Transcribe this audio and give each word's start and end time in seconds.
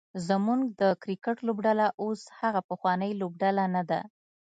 زمونږ 0.27 0.61
د 0.79 0.81
کرکټ 1.03 1.37
لوبډله 1.47 1.87
اوس 2.03 2.21
هغه 2.39 2.61
پخوانۍ 2.69 3.11
لوبډله 3.21 3.63
نده 3.75 3.99